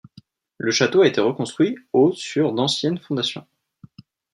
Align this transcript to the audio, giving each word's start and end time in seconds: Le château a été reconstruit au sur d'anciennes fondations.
Le 0.57 0.71
château 0.71 1.03
a 1.03 1.07
été 1.07 1.21
reconstruit 1.21 1.77
au 1.93 2.11
sur 2.11 2.53
d'anciennes 2.53 2.97
fondations. 2.97 3.45